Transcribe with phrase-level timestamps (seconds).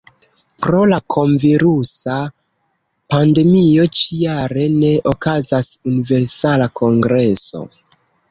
[0.65, 2.15] Pro la kronvirusa
[3.15, 7.63] pandemio ĉi-jare ne okazas Universala Kongreso.